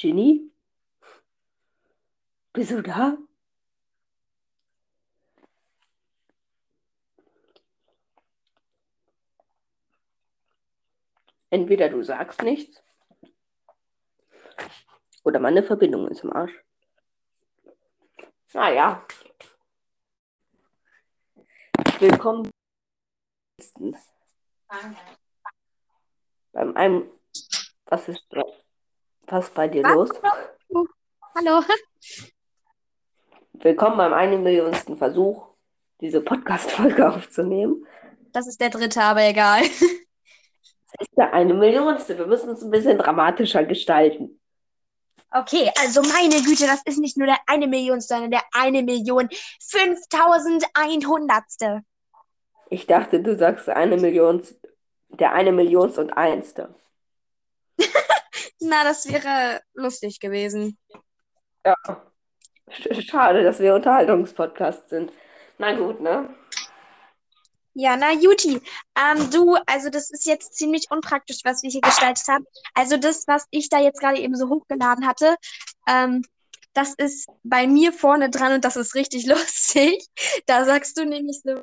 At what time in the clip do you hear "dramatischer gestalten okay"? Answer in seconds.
42.98-45.70